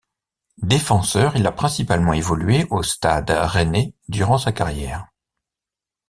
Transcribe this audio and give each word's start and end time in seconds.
Défenseur, 0.63 1.35
il 1.35 1.45
a 1.45 1.51
principalement 1.51 2.13
évolué 2.13 2.65
au 2.71 2.81
Stade 2.81 3.29
rennais 3.29 3.93
durant 4.09 4.39
sa 4.39 4.51
carrière. 4.51 5.05